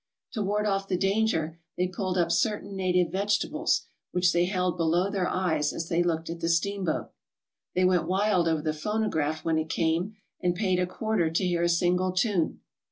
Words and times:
To 0.31 0.41
ward 0.41 0.65
off 0.65 0.87
the 0.87 0.97
danger 0.97 1.59
they 1.77 1.87
pulled 1.87 2.17
up 2.17 2.31
certain 2.31 2.75
native 2.75 3.09
vege 3.13 3.39
tables, 3.39 3.85
which 4.11 4.33
they 4.33 4.45
held 4.45 4.75
below 4.75 5.11
their 5.11 5.27
eyes 5.27 5.73
as 5.73 5.89
they 5.89 6.01
looked 6.01 6.27
at 6.27 6.39
the 6.39 6.49
steamboat. 6.49 7.11
They 7.75 7.85
went 7.85 8.07
wild 8.07 8.47
over 8.47 8.63
the 8.63 8.73
phonograph 8.73 9.45
when 9.45 9.59
it 9.59 9.69
came 9.69 10.15
and 10.41 10.55
paid 10.55 10.79
a 10.79 10.87
quarter 10.87 11.29
to 11.29 11.45
hear 11.45 11.61
a 11.61 11.69
single 11.69 12.13
tune. 12.13 12.61